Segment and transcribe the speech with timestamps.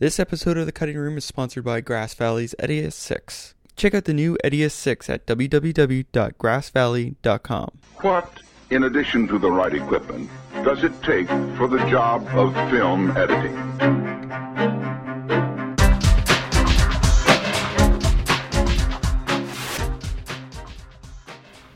[0.00, 3.54] This episode of The Cutting Room is sponsored by Grass Valley's Edius 6.
[3.76, 7.70] Check out the new Edius 6 at www.grassvalley.com.
[8.00, 10.28] What, in addition to the right equipment,
[10.64, 13.54] does it take for the job of film editing?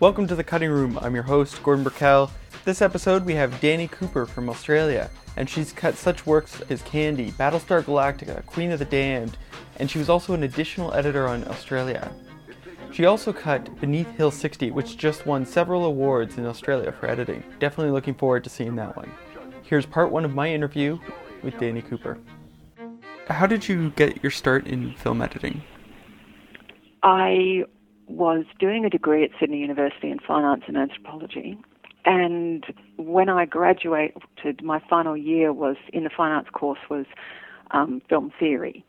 [0.01, 0.99] Welcome to The Cutting Room.
[1.01, 2.33] I'm your host, Gordon Burkell.
[2.65, 7.33] This episode, we have Dany Cooper from Australia, and she's cut such works as Candy,
[7.33, 9.39] Battlestar Galactica, Queen of the Damned,
[9.79, 12.13] and she was also an additional editor on Australia.
[12.93, 17.43] She also cut Beneath Hill 60, which just won several awards in Australia for editing.
[17.59, 19.11] Definitely looking forward to seeing that one.
[19.63, 20.99] Here's part one of my interview
[21.43, 22.19] with Dany Cooper.
[23.29, 25.63] How did you get your start in film editing?
[27.03, 27.65] I
[28.09, 31.59] was doing a degree at Sydney University in fine arts and anthropology.
[32.09, 32.65] And
[32.97, 37.05] when I graduated, my final year was in the fine arts course was
[37.71, 38.83] um, film theory.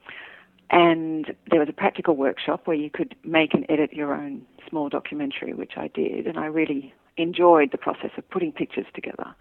[0.69, 4.87] And there was a practical workshop where you could make and edit your own small
[4.87, 6.27] documentary, which I did.
[6.27, 9.35] And I really enjoyed the process of putting pictures together.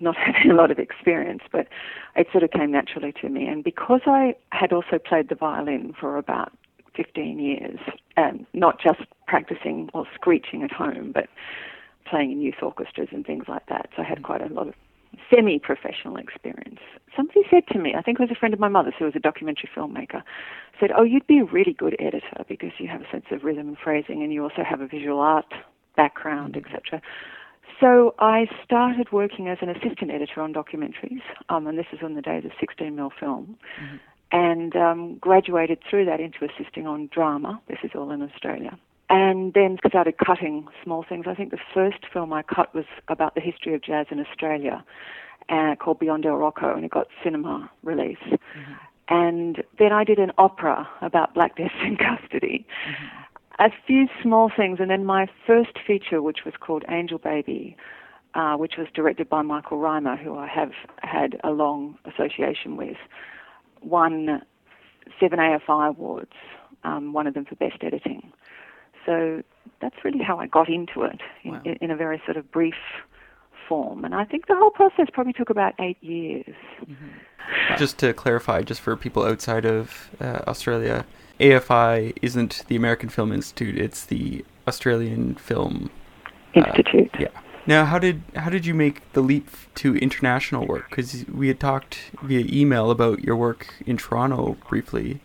[0.00, 1.66] Not having a lot of experience, but
[2.16, 3.46] it sort of came naturally to me.
[3.46, 6.52] And because I had also played the violin for about
[6.94, 7.78] 15 years,
[8.18, 11.28] and not just practicing or screeching at home, but
[12.06, 13.90] playing in youth orchestras and things like that.
[13.96, 14.74] So I had quite a lot of
[15.30, 16.80] semi professional experience.
[17.16, 19.14] Somebody said to me, I think it was a friend of my mother's who was
[19.16, 20.22] a documentary filmmaker,
[20.80, 23.68] said, Oh, you'd be a really good editor because you have a sense of rhythm
[23.68, 25.52] and phrasing and you also have a visual art
[25.96, 27.00] background, etc.
[27.80, 32.14] So I started working as an assistant editor on documentaries, um, and this is on
[32.14, 33.96] the days of 16mm film, mm-hmm.
[34.32, 37.60] and um, graduated through that into assisting on drama.
[37.68, 38.78] This is all in Australia
[39.10, 41.26] and then started cutting small things.
[41.28, 44.84] I think the first film I cut was about the history of jazz in Australia,
[45.48, 48.16] uh, called Beyond El Rocco, and it got cinema release.
[48.26, 48.72] Mm-hmm.
[49.08, 52.66] And then I did an opera about Black Deaths in custody.
[52.88, 53.20] Mm-hmm.
[53.60, 57.76] A few small things, and then my first feature, which was called Angel Baby,
[58.34, 62.96] uh, which was directed by Michael Rymer, who I have had a long association with,
[63.80, 64.42] won
[65.20, 66.32] seven AFI awards,
[66.82, 68.32] um, one of them for best editing.
[69.06, 69.42] So
[69.80, 71.62] that's really how I got into it in, wow.
[71.64, 72.74] in, a very sort of brief
[73.68, 74.04] form.
[74.04, 76.54] And I think the whole process probably took about eight years.
[76.82, 77.76] Mm-hmm.
[77.76, 81.04] Just to clarify, just for people outside of uh, Australia,
[81.38, 85.90] AFI isn't the American Film Institute; it's the Australian Film
[86.56, 87.10] uh, Institute.
[87.18, 87.28] Yeah.
[87.66, 90.90] Now, how did how did you make the leap to international work?
[90.90, 95.20] Because we had talked via email about your work in Toronto briefly,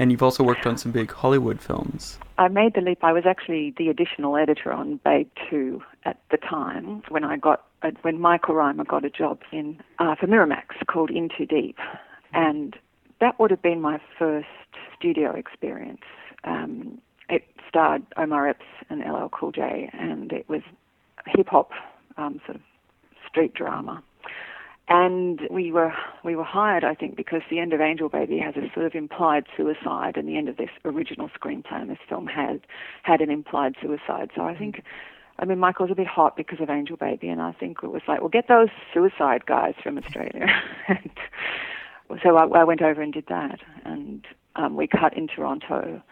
[0.00, 2.18] and you've also worked on some big Hollywood films.
[2.38, 3.04] I made the leap.
[3.04, 7.66] I was actually the additional editor on Babe 2 at the time when I got
[7.82, 11.76] uh, when Michael Rymer got a job in uh, for Miramax called In Too Deep,
[12.32, 12.76] and
[13.20, 14.48] that would have been my first
[14.96, 16.00] studio experience.
[16.44, 20.62] Um, it starred Omar Epps and LL Cool J, and it was
[21.26, 21.72] hip hop
[22.16, 22.62] um, sort of
[23.28, 24.02] street drama
[24.90, 25.92] and we were
[26.24, 28.94] we were hired, I think, because the end of Angel Baby has a sort of
[28.94, 32.62] implied suicide, and the end of this original screenplay this film had
[33.04, 34.30] had an implied suicide.
[34.34, 34.82] So I think,
[35.38, 37.86] I mean, Michael was a bit hot because of Angel Baby, and I think it
[37.86, 40.46] was like, well, get those suicide guys from Australia.
[40.88, 41.10] and
[42.22, 44.26] so I, I went over and did that, and
[44.56, 46.02] um, we cut in Toronto,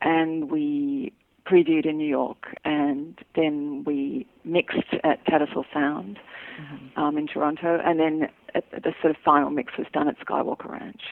[0.00, 1.12] and we
[1.46, 6.18] previewed in New York, and then we mixed at Tattersall Sound
[6.60, 6.98] mm-hmm.
[7.00, 11.02] um, in Toronto, and then the sort of final mix was done at Skywalker Ranch.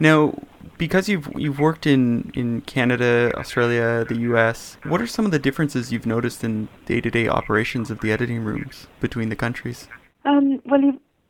[0.00, 0.34] Now,
[0.78, 5.38] because you've you've worked in, in Canada, Australia, the U.S., what are some of the
[5.38, 9.88] differences you've noticed in day to day operations of the editing rooms between the countries?
[10.24, 10.80] Um, well,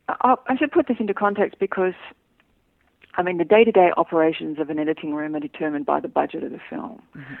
[0.07, 1.93] I should put this into context because
[3.17, 6.07] I mean, the day to day operations of an editing room are determined by the
[6.07, 7.01] budget of the film.
[7.15, 7.33] Mm-hmm.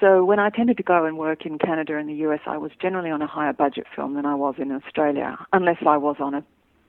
[0.00, 2.72] So when I tended to go and work in Canada and the US, I was
[2.80, 6.34] generally on a higher budget film than I was in Australia, unless I was on
[6.34, 6.42] a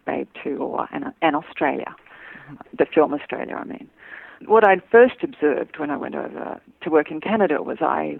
[0.05, 1.94] Babe 2 or an, an Australia,
[2.77, 3.89] the film Australia, I mean.
[4.45, 8.19] What I'd first observed when I went over to work in Canada was I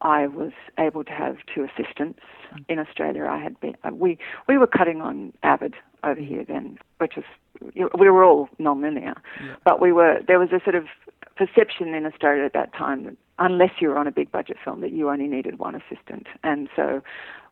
[0.00, 2.20] I was able to have two assistants.
[2.68, 4.16] In Australia, I had been uh, we
[4.46, 5.74] we were cutting on Avid
[6.04, 7.24] over here then, which was
[7.74, 9.14] we were all non-linear,
[9.44, 9.56] yeah.
[9.64, 10.86] but we were there was a sort of
[11.36, 14.80] perception in Australia at that time that unless you were on a big budget film,
[14.80, 16.26] that you only needed one assistant.
[16.42, 17.02] And so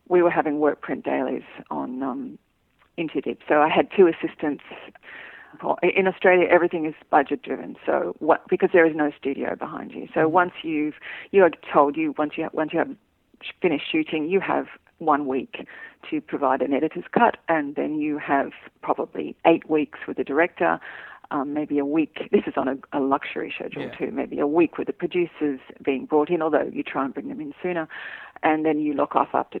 [0.07, 2.39] we were having work print dailies on um,
[3.47, 4.63] So I had two assistants.
[5.81, 7.75] In Australia, everything is budget driven.
[7.85, 10.07] So what, because there is no studio behind you.
[10.13, 10.31] So mm-hmm.
[10.31, 10.95] once you've
[11.31, 12.95] you are told you once you once you have
[13.61, 14.67] finished shooting, you have
[14.99, 15.67] one week
[16.09, 18.51] to provide an editor's cut, and then you have
[18.81, 20.79] probably eight weeks with the director
[21.31, 22.17] um, maybe a week.
[22.31, 23.95] This is on a, a luxury schedule Yeah.
[23.97, 24.11] too.
[24.11, 27.41] Maybe a week with the producers being brought in, although you try and bring them
[27.41, 27.87] in sooner,
[28.43, 29.59] and then you lock off after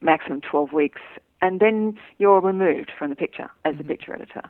[0.00, 1.00] maximum 12 weeks,
[1.42, 4.42] and then you're removed from the picture as the picture editor.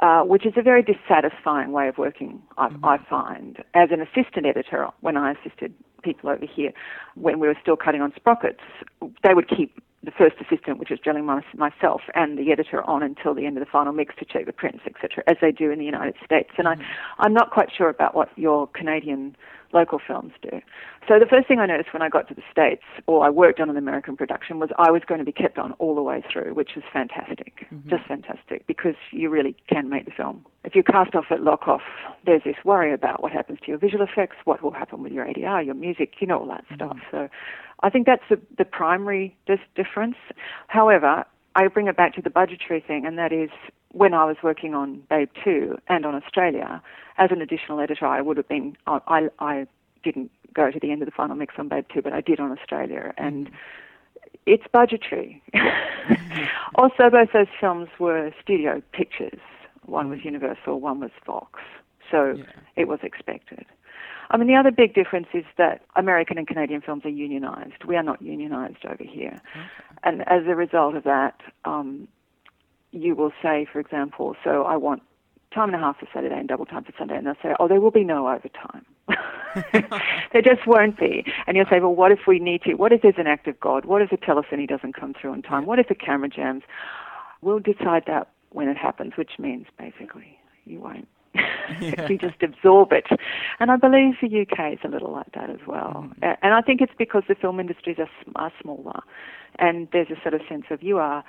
[0.00, 3.64] Uh, which is a very dissatisfying way of working, I, I find.
[3.74, 5.74] As an assistant editor, when I assisted
[6.04, 6.70] people over here,
[7.16, 8.60] when we were still cutting on sprockets,
[9.24, 13.02] they would keep the first assistant, which was generally my, myself, and the editor on
[13.02, 15.70] until the end of the final mix to check the prints, etc., as they do
[15.70, 16.50] in the United States.
[16.56, 16.82] And I, mm-hmm.
[17.18, 19.36] I'm not quite sure about what your Canadian
[19.72, 20.60] local films do.
[21.06, 23.60] So the first thing I noticed when I got to the States, or I worked
[23.60, 26.22] on an American production, was I was going to be kept on all the way
[26.30, 27.88] through, which was fantastic, mm-hmm.
[27.88, 30.44] just fantastic, because you really can make the film.
[30.64, 31.82] If you cast off at lock off,
[32.24, 35.26] there's this worry about what happens to your visual effects, what will happen with your
[35.26, 36.96] ADR, your music, you know all that stuff.
[36.96, 37.16] Mm-hmm.
[37.16, 37.28] So
[37.80, 40.16] I think that's the, the primary dis- difference.
[40.66, 43.50] However, I bring it back to the budgetary thing, and that is
[43.92, 46.82] when I was working on Babe 2 and on Australia,
[47.16, 49.66] as an additional editor, I would have been, I, I,
[50.04, 52.38] didn't go to the end of the final mix on Babe 2, but I did
[52.38, 53.50] on Australia, and
[54.46, 55.42] it's budgetary.
[56.76, 59.40] also, both those films were studio pictures.
[59.86, 61.60] One was Universal, one was Fox,
[62.10, 62.44] so Yeah.
[62.76, 63.66] it was expected.
[64.30, 67.84] I mean, the other big difference is that American and Canadian films are unionized.
[67.86, 69.40] We are not unionized over here.
[70.04, 72.08] And as a result of that, um,
[72.92, 75.02] you will say, for example, so I want
[75.52, 77.68] time and a half for Saturday and double time for Sunday, and they'll say, oh,
[77.68, 78.84] there will be no overtime.
[80.32, 81.24] there just won't be.
[81.46, 82.74] And you'll say, well, what if we need to?
[82.74, 83.86] What if there's an act of God?
[83.86, 85.64] What if the telephony doesn't come through on time?
[85.64, 86.62] What if the camera jams?
[87.40, 91.08] We'll decide that when it happens, which means basically you won't.
[91.34, 92.08] Yeah.
[92.08, 93.06] you just absorb it.
[93.60, 96.08] And I believe the UK is a little like that as well.
[96.22, 99.00] A- And I think it's because the film industries are, are smaller
[99.58, 101.24] and there's a sort of sense of you are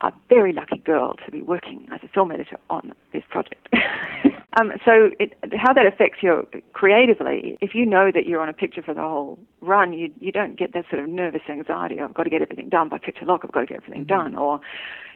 [0.00, 3.68] a very lucky girl to be working as a film editor on this project.
[4.60, 8.52] um, so it, how that affects you creatively, if you know that you're on a
[8.52, 12.14] picture for the whole run, you, you don't get that sort of nervous anxiety, I've
[12.14, 14.36] got to get everything done by picture lock, I've got to get everything done.
[14.36, 14.60] Or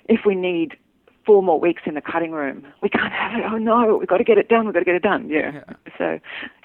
[0.08, 0.76] if we need
[1.24, 4.18] four more weeks in the cutting room, we can't have it, oh no, we've got
[4.18, 5.28] to get it done, we've got to get it done.
[5.28, 5.52] Yeah.
[5.52, 5.74] Yeah.
[5.98, 6.18] So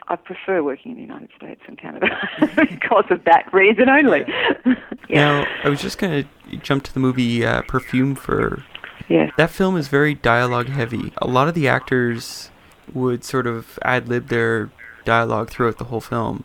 [0.07, 2.07] I prefer working in the United States and Canada
[2.55, 4.25] because of that reason only.
[5.09, 8.61] Now, I was just going to jump to the movie uh, Perfume for.
[9.07, 9.31] Yes.
[9.37, 11.13] That film is very dialogue heavy.
[11.19, 12.51] A lot of the actors
[12.93, 14.69] would sort of ad lib their
[15.05, 16.43] dialogue throughout the whole film.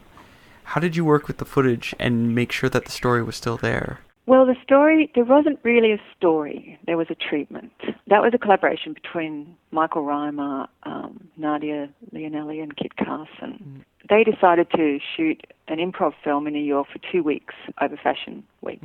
[0.63, 3.57] How did you work with the footage and make sure that the story was still
[3.57, 3.99] there?
[4.27, 6.79] Well, the story, there wasn't really a story.
[6.87, 7.73] There was a treatment.
[8.07, 13.85] That was a collaboration between Michael Rymer, um, Nadia Leonelli, and Kit Carson.
[14.09, 18.45] They decided to shoot an improv film in New York for two weeks over Fashion
[18.61, 18.81] Week.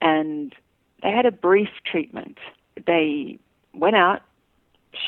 [0.00, 0.52] And
[1.02, 2.38] they had a brief treatment.
[2.84, 3.38] They
[3.74, 4.22] went out,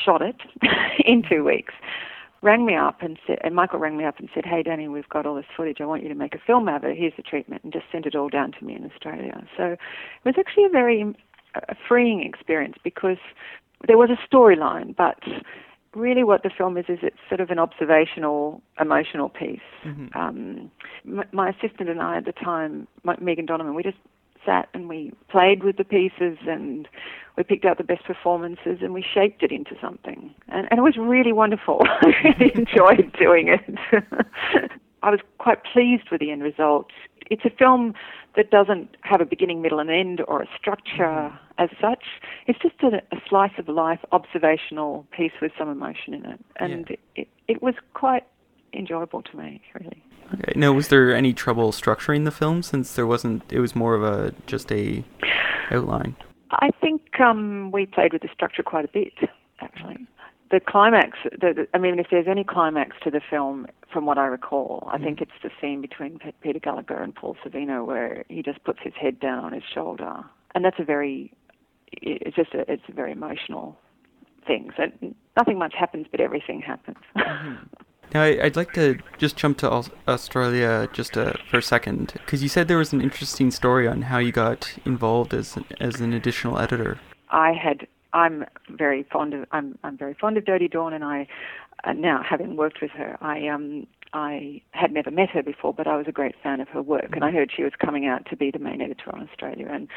[0.05, 0.37] shot it
[1.05, 1.73] in two weeks,
[2.45, 5.09] rang me up and said, and Michael rang me up and said, "Hey, Dany, we've
[5.09, 5.81] got all this footage.
[5.81, 6.95] I want you to make a film of it.
[6.95, 9.43] Here's the treatment," and just sent it all down to me in Australia.
[9.57, 9.79] So it
[10.23, 11.03] was actually a very
[11.55, 13.17] uh, freeing experience because
[13.87, 15.17] there was a storyline, but
[15.95, 19.59] really what the film is is it's sort of an observational, emotional piece.
[20.13, 20.71] Um,
[21.05, 22.87] m- my assistant and I at the time,
[23.19, 23.97] Megan Donovan, we just
[24.45, 26.87] sat and we played with the pieces and
[27.37, 30.33] we picked out the best performances and we shaped it into something.
[30.47, 31.81] And, and it was really wonderful.
[32.01, 33.61] I really enjoyed doing it.
[35.03, 36.87] I was quite pleased with the end result.
[37.29, 37.93] It's a film
[38.35, 41.35] that doesn't have a beginning, middle, and end or a structure mm-hmm.
[41.57, 42.03] as such.
[42.47, 46.39] It's just a, a slice of life, observational piece with some emotion in it.
[46.57, 46.95] And Yeah.
[47.15, 48.25] it, it was quite
[48.73, 50.03] enjoyable to me, really.
[50.33, 50.53] Okay.
[50.55, 53.43] Now, was there any trouble structuring the film since there wasn't?
[53.51, 55.03] It was more of a just a
[55.71, 56.15] outline.
[56.51, 59.13] I think um, we played with the structure quite a bit,
[59.59, 60.07] actually.
[60.51, 64.17] The climax, the, the, I mean, if there's any climax to the film, from what
[64.17, 68.41] I recall, I think it's the scene between Peter Gallagher and Paul Sorvino where he
[68.43, 71.33] just puts his head down on his shoulder, and that's a very,
[71.91, 73.77] it- it's just a, it's a very emotional
[74.45, 74.69] thing.
[74.77, 74.83] So
[75.35, 76.97] nothing much happens, but everything happens.
[78.13, 82.49] Now, I'd like to just jump to Australia just uh, for a second, because you
[82.49, 86.59] said there was an interesting story on how you got involved as as an additional
[86.59, 86.99] editor.
[87.31, 91.27] I had I'm very fond of I'm I'm very fond of Dody Dorn, and I
[91.83, 95.87] uh, now having worked with her, I um I had never met her before, but
[95.87, 98.25] I was a great fan of her work, and I heard she was coming out
[98.29, 99.89] to be the main editor on Australia, and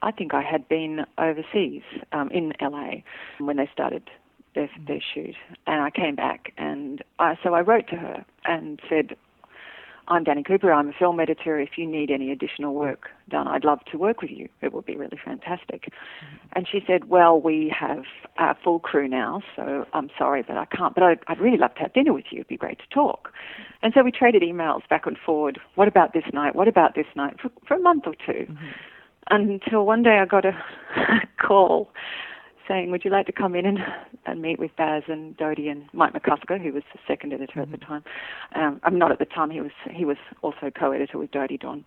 [0.00, 1.82] I think I had been overseas
[2.12, 3.02] um, in LA
[3.38, 4.08] when they started
[4.54, 5.34] their their shoot,
[5.66, 9.16] and I came back, and I, so I wrote to her and said.
[10.08, 10.72] I'm Dany Cooper.
[10.72, 11.60] I'm a film editor.
[11.60, 14.48] If you need any additional work done, I'd love to work with you.
[14.60, 15.82] It would be really fantastic.
[15.84, 16.36] Mm-hmm.
[16.54, 18.02] And she said, Well, we have
[18.36, 20.94] a full crew now, so I'm sorry, but I can't.
[20.94, 22.38] But I'd, I'd really love to have dinner with you.
[22.38, 23.32] It'd be great to talk.
[23.82, 25.60] And so we traded emails back and forward.
[25.76, 26.56] What about this night?
[26.56, 27.36] What about this night?
[27.40, 28.66] For, for a month or 2 mm-hmm.
[29.30, 30.52] Until one day I got a
[31.40, 31.92] call
[32.66, 33.78] saying, "Would you like to come in and,
[34.26, 37.70] and meet with Baz and Dody and Mike McCusker, who was the second editor at
[37.70, 38.04] the time?
[38.54, 39.50] Um, I'm not at the time.
[39.50, 41.84] He was he was also co-editor with Dody Dorn.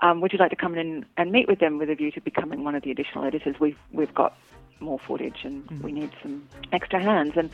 [0.00, 2.20] Um, would you like to come in and meet with them with a view to
[2.20, 3.56] becoming one of the additional editors?
[3.60, 4.36] We've we've got
[4.80, 7.50] more footage and we need some extra hands." And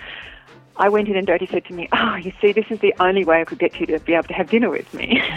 [0.76, 3.24] I went in and Dody said to me, "Oh, you see, this is the only
[3.24, 5.22] way I could get you to be able to have dinner with me."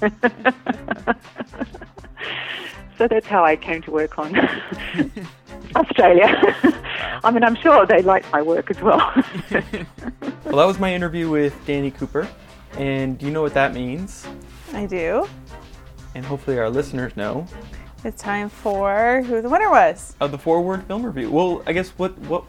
[3.00, 4.36] so that's how I came to work on
[5.74, 6.28] Australia.
[7.24, 9.00] I mean, I'm sure they like my work as well.
[10.44, 12.28] Well, that was my interview with Dany Cooper.
[12.76, 14.26] And do you know what that means?
[14.72, 15.28] I do.
[16.16, 17.46] And hopefully our listeners know.
[18.04, 20.16] It's time for who the winner was.
[20.20, 21.30] Of the forward film review.
[21.30, 22.42] Well, I guess what what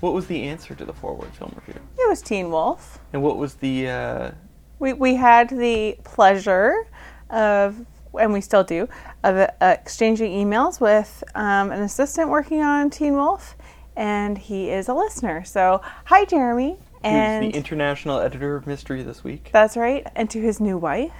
[0.00, 1.80] what was the answer to the forward film review?
[1.96, 2.98] It was Teen Wolf.
[3.14, 4.30] And what was the uh,
[4.78, 6.86] We, we had the pleasure
[7.30, 7.86] of,
[8.18, 8.88] and we still do,
[9.24, 13.56] of uh, exchanging emails with um, an assistant working on Teen Wolf,
[13.96, 15.44] and he is a listener.
[15.44, 16.70] So, hi, Jeremy.
[16.70, 19.50] who's And the international editor of Mystery this week?
[19.52, 20.06] that's right.
[20.14, 21.12] And to his new wife.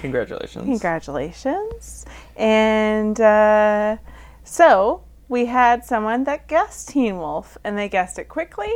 [0.00, 0.64] Congratulations.
[0.64, 2.06] Congratulations.
[2.36, 3.98] And uh,
[4.44, 8.72] so we had someone that guessed Teen Wolf, and they guessed it quickly,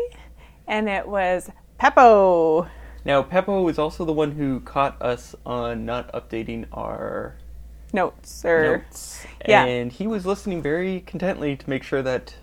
[0.66, 2.68] and it was Peppo.
[3.04, 7.36] Now, Peppo was also the one who caught us on not updating our
[7.92, 9.24] Notes or notes.
[9.46, 9.64] yeah.
[9.64, 12.34] And he was listening very contently to make sure that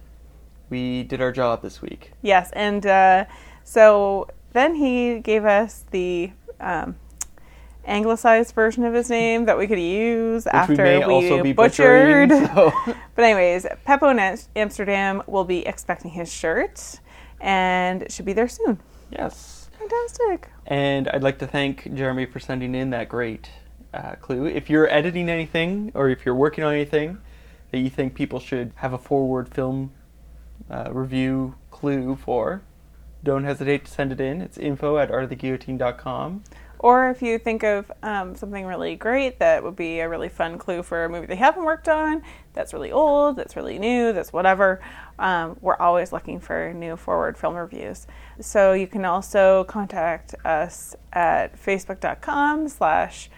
[0.69, 2.11] we did our job this week.
[2.21, 3.25] yes, and uh,
[3.65, 6.95] so then he gave us the um,
[7.85, 11.51] anglicized version of his name that we could use Which after we we also be
[11.53, 12.29] butchered.
[12.29, 12.71] So.
[13.15, 16.99] But anyways, Peppo in Amsterdam will be expecting his shirt,
[17.41, 18.79] and it should be there soon.
[19.11, 19.60] yes.
[19.81, 20.49] Fantastic.
[20.67, 23.49] And I'd like to thank Jeremy for sending in that great
[23.93, 24.45] uh, clue.
[24.45, 27.17] If you're editing anything or if you're working on anything
[27.71, 29.91] that you think people should have a forward film
[30.69, 32.61] uh, review clue for,
[33.23, 34.41] don't hesitate to send it in.
[34.41, 36.43] It's info at artoftheguillotine.com.
[36.83, 40.57] Or if you think of um, something really great that would be a really fun
[40.57, 42.23] clue for a movie they haven't worked on,
[42.53, 44.81] that's really old, that's really new, that's whatever,
[45.19, 48.07] um, we're always looking for new forward film reviews.
[48.39, 53.29] So you can also contact us at facebook.com slash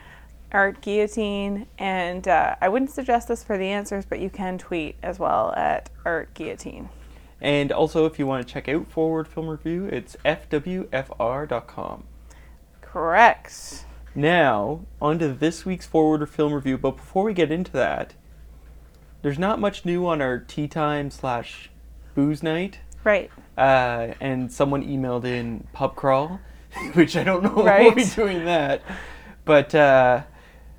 [0.54, 4.96] art guillotine and uh, i wouldn't suggest this for the answers but you can tweet
[5.02, 6.88] as well at art guillotine
[7.42, 12.04] And also, if you want to check out Forward Film Review, it's fwfr.com.
[12.94, 16.78] correct Now, on to this week's Forward Film Review.
[16.78, 18.14] But before we get into that,
[19.24, 21.72] there's not much new on our tea time slash
[22.14, 22.82] booze night.
[23.04, 26.40] right Uh, and someone emailed in pub crawl,
[26.94, 28.84] which I don't know if we'll be doing that.
[29.44, 30.22] But uh,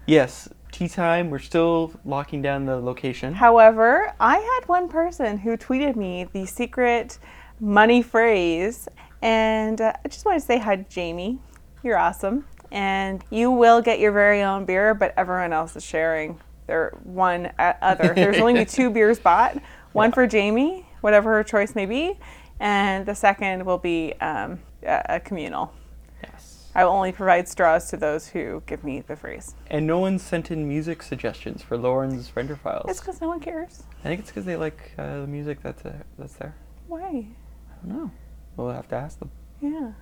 [0.07, 1.31] yes, tea time.
[1.31, 3.35] We're still locking down the location.
[3.35, 7.19] However, I had one person who tweeted me the secret
[7.59, 8.89] money phrase,
[9.21, 11.41] and uh, I just want to say hi to Jamie.
[11.85, 16.41] You're awesome, and you will get your very own beer, but everyone else is sharing
[16.67, 18.15] their one other.
[18.15, 19.59] There's only two beers bought.
[19.93, 22.19] One for Jamie, whatever her choice may be,
[22.59, 25.75] and the second will be um, a, a communal.
[26.23, 26.71] Yes.
[26.75, 29.55] I will only provide straws to those who give me the phrase.
[29.67, 32.87] And no one sent in music suggestions for Lauren's render files.
[32.89, 33.83] It's because no one cares.
[34.01, 36.55] I think it's because they like uh, the music that's uh, that's there.
[36.89, 37.03] Why?
[37.09, 38.11] I don't know.
[38.57, 39.31] We'll have to ask them.
[39.61, 39.93] Yeah.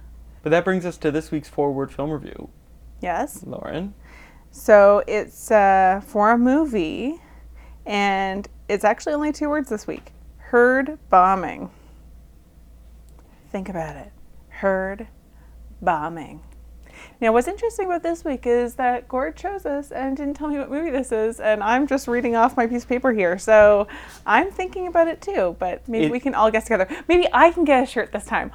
[0.42, 2.50] But that brings us to this week's forward film review.
[3.00, 3.42] Yes.
[3.44, 3.94] Lauren.
[4.50, 7.20] So it's uh, for a movie,
[7.86, 11.70] and it's actually only two words this week herd bombing.
[13.50, 14.12] Think about it
[14.48, 15.08] herd
[15.80, 16.42] bombing.
[17.20, 20.58] Now, what's interesting about this week is that Gord chose us and didn't tell me
[20.58, 23.38] what movie this is, and I'm just reading off my piece of paper here.
[23.38, 23.88] So
[24.26, 26.88] I'm thinking about it too, but maybe It- we can all guess together.
[27.08, 28.52] Maybe I can get a shirt this time.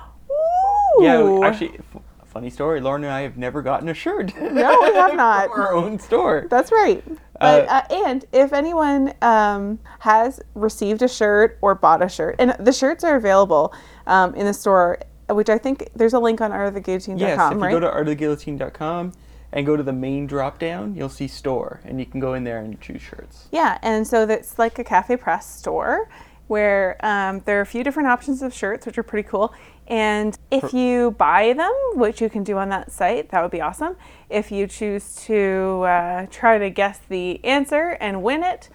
[1.02, 2.82] Yeah, actually, f- funny story.
[2.82, 4.34] Lauren and I have never gotten a shirt.
[4.40, 5.50] No, we have not.
[5.52, 6.48] From our own store.
[6.50, 7.04] That's right.
[7.40, 12.36] But Uh, uh, and if anyone um, has received a shirt or bought a shirt,
[12.40, 13.74] and the shirts are available
[14.08, 15.00] um, in the store,
[15.30, 17.72] which I think there's a link on artoftheguillotine.com, Yes, if you right?
[17.72, 19.14] go to artoftheguillotine.com
[19.54, 22.44] and go to the main drop down, you'll see store, and you can go in
[22.44, 23.48] there and choose shirts.
[23.52, 26.10] yeah, and so that's like a cafe press store
[26.48, 29.54] where um, there are a few different options of shirts, which are pretty cool.
[29.88, 33.62] And if you buy them, which you can do on that site, that would be
[33.62, 33.96] awesome.
[34.30, 38.70] If you choose to uh, try to guess the answer and win it,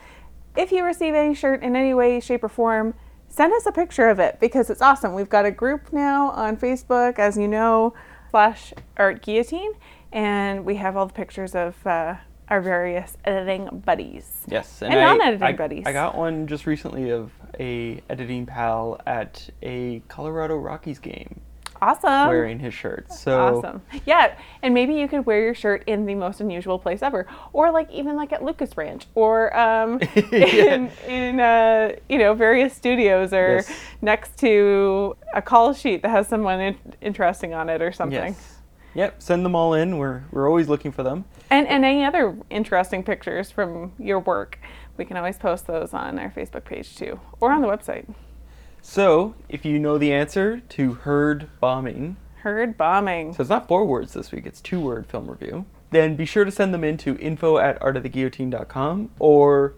[0.57, 2.95] if you receive any shirt in any way, shape, or form,
[3.28, 5.14] send us a picture of it because it's awesome.
[5.14, 7.92] We've got a group now on Facebook, as you know,
[8.31, 9.73] slash art guillotine,
[10.12, 12.16] and we have all the pictures of uh,
[12.52, 14.44] our various editing buddies.
[14.47, 15.85] Yes, And non-editing I, buddies.
[15.87, 21.40] I got one just recently of a editing pal at a Colorado Rockies game
[21.80, 22.28] Awesome.
[22.28, 23.11] wearing his shirt.
[23.11, 23.80] So Awesome.
[24.04, 27.71] Yeah, and maybe you could wear your shirt in the most unusual place ever, or
[27.73, 29.99] like even like at Lucas Ranch, or um,
[30.32, 33.73] in in uh, you know various studios, or Yes.
[34.02, 38.35] next to a call sheet that has someone in- interesting on it, or something.
[38.35, 38.51] yes.
[38.94, 39.96] Yep, send them all in.
[39.99, 41.25] We're we're always looking for them.
[41.50, 44.58] And and any other interesting pictures from your work,
[44.96, 48.12] we can always post those on our Facebook page too, or on the website.
[48.82, 53.32] So, if you know the answer to herd bombing, Herd bombing.
[53.32, 56.44] so it's not four words this week, it's two word film review, then be sure
[56.44, 59.75] to send them in to info at artoftheguillotine.com or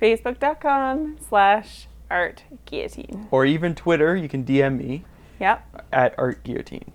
[0.00, 3.26] Facebook.com slash art guillotine.
[3.30, 4.14] or even Twitter.
[4.14, 5.04] You can DM me
[5.40, 5.86] Yep.
[5.92, 6.88] at artguillotine.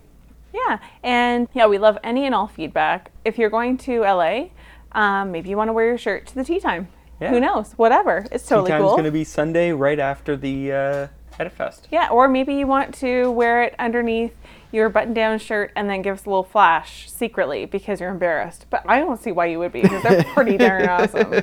[0.53, 3.11] Yeah, and yeah, we love any and all feedback.
[3.25, 4.45] If you're going to LA,
[4.91, 6.89] um, maybe you want to wear your shirt to the tea time.
[7.19, 7.29] Yeah.
[7.29, 7.73] Who knows?
[7.73, 8.25] Whatever.
[8.31, 8.91] It's totally Tea time's cool.
[8.91, 11.07] going to be Sunday right after the uh,
[11.39, 11.87] Edit Fest.
[11.91, 14.33] yeah, or maybe you want to wear it underneath
[14.71, 18.65] your button-down shirt and then give us a little flash secretly because you're embarrassed.
[18.69, 21.33] But I don't see why you would be because they're pretty darn awesome.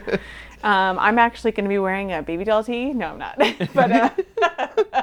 [0.63, 2.93] Um, I'm actually going to be wearing a baby doll tee.
[2.93, 3.39] No, I'm not.
[3.75, 4.11] but uh,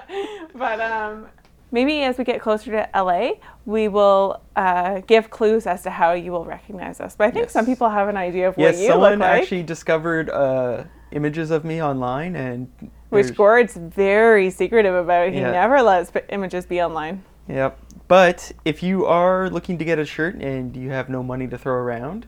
[0.54, 1.28] but um,
[1.76, 3.34] maybe as we get closer to LA,
[3.66, 7.16] we will uh, give clues as to how you will recognize us.
[7.18, 7.52] But I think Yes.
[7.52, 9.02] some people have an idea of Yes, what you look like.
[9.02, 12.68] Yes, someone actually discovered uh, images of me online and.
[13.10, 15.32] which Gord's very secretive about.
[15.34, 15.52] He Yeah.
[15.52, 17.24] never lets images be online.
[17.48, 17.78] Yep.
[18.08, 21.58] But if you are looking to get a shirt and you have no money to
[21.58, 22.28] throw around,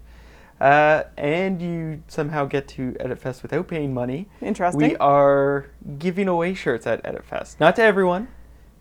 [0.59, 4.81] uh, and you somehow get to Edit Fest without paying money, Interesting.
[4.81, 5.67] we are
[5.99, 7.59] giving away shirts at Edit Fest.
[7.59, 8.27] Not to everyone,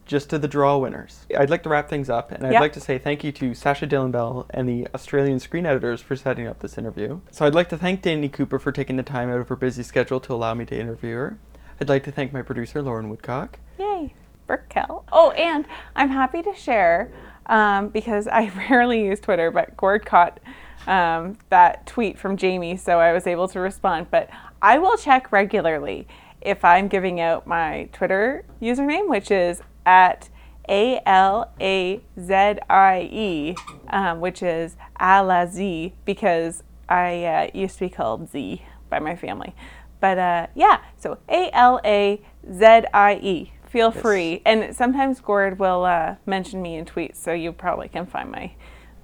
[0.07, 1.27] just to the draw winners.
[1.37, 2.61] I'd like to wrap things up, and I'd Yep.
[2.61, 6.15] like to say thank you to Sasha Dillon Bell and the Australian Screen Editors for
[6.17, 7.21] setting up this interview.
[7.33, 9.83] So I'd like to thank Dany Cooper for taking the time out of her busy
[9.83, 11.39] schedule to allow me to interview her.
[11.81, 13.59] I'd like to thank my producer, Lauren Woodcock.
[13.79, 14.15] Yay,
[14.47, 15.05] Burkell.
[15.13, 15.67] Oh, and
[15.97, 17.11] I'm happy to share
[17.47, 20.39] um, because I rarely use Twitter, but Gord caught
[20.87, 24.07] um, that tweet from Jamie, so I was able to respond.
[24.11, 24.31] But
[24.63, 26.07] I will check regularly
[26.41, 30.29] if I'm giving out my Twitter username, which is at
[30.69, 32.35] A L A Z
[32.69, 33.57] I E,
[33.89, 38.99] um, which is a la Z, because I uh, used to be called Z by
[38.99, 39.55] my family.
[40.01, 42.21] But uh, yeah, so A L A
[42.53, 43.53] Z I E.
[43.69, 44.43] Feel free.
[44.45, 48.53] And sometimes Gord will uh, mention me in tweets, so you probably can find my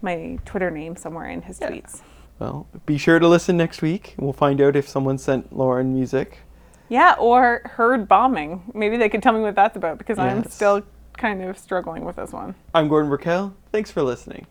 [0.01, 2.03] my Twitter name somewhere in his tweets.
[2.39, 4.15] Well, be sure to listen next week.
[4.19, 6.41] We'll find out if someone sent Lauren music.
[6.93, 8.71] Yeah, or herd bombing.
[8.75, 10.83] Maybe they could tell me what that's about because I'm still
[11.17, 12.55] kind of struggling with this one.
[12.75, 13.55] I'm Gordon Burkell.
[13.71, 14.47] Thanks for listening.